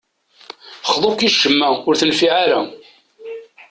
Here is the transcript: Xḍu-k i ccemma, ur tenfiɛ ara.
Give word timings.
Xḍu-k 0.91 1.21
i 1.27 1.29
ccemma, 1.33 1.69
ur 1.87 1.95
tenfiɛ 1.99 2.33
ara. 2.43 2.59